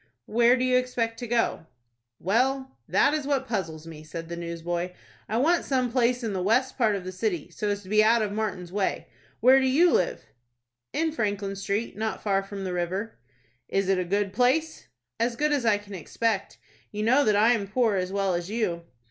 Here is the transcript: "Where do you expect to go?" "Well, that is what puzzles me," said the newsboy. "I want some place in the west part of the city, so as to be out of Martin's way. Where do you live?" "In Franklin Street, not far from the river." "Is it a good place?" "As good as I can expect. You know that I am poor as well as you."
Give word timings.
"Where 0.25 0.57
do 0.57 0.63
you 0.65 0.77
expect 0.77 1.19
to 1.19 1.27
go?" 1.27 1.67
"Well, 2.19 2.75
that 2.87 3.13
is 3.13 3.27
what 3.27 3.47
puzzles 3.47 3.85
me," 3.85 4.03
said 4.03 4.29
the 4.29 4.35
newsboy. 4.35 4.93
"I 5.29 5.37
want 5.37 5.63
some 5.63 5.91
place 5.91 6.23
in 6.23 6.33
the 6.33 6.41
west 6.41 6.75
part 6.75 6.95
of 6.95 7.03
the 7.03 7.11
city, 7.11 7.51
so 7.51 7.69
as 7.69 7.83
to 7.83 7.89
be 7.89 8.03
out 8.03 8.23
of 8.23 8.31
Martin's 8.31 8.71
way. 8.71 9.09
Where 9.41 9.59
do 9.59 9.67
you 9.67 9.91
live?" 9.91 10.25
"In 10.91 11.11
Franklin 11.11 11.55
Street, 11.55 11.95
not 11.95 12.23
far 12.23 12.41
from 12.41 12.63
the 12.63 12.73
river." 12.73 13.19
"Is 13.69 13.89
it 13.89 13.99
a 13.99 14.03
good 14.03 14.33
place?" 14.33 14.87
"As 15.19 15.35
good 15.35 15.51
as 15.51 15.67
I 15.67 15.77
can 15.77 15.93
expect. 15.93 16.57
You 16.91 17.03
know 17.03 17.23
that 17.23 17.35
I 17.35 17.51
am 17.53 17.67
poor 17.67 17.95
as 17.95 18.11
well 18.11 18.33
as 18.33 18.49
you." 18.49 18.85